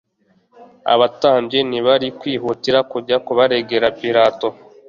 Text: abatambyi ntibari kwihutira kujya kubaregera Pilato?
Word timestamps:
abatambyi 0.93 1.59
ntibari 1.69 2.07
kwihutira 2.19 2.79
kujya 2.91 3.17
kubaregera 3.25 3.87
Pilato? 3.99 4.47